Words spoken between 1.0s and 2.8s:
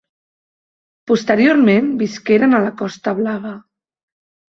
Posteriorment visqueren a la